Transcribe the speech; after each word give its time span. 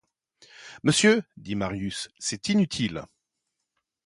Monsieur, 0.81 1.21
dit 1.37 1.53
Marius, 1.53 2.09
c'est 2.17 2.49
inutile. 2.49 3.03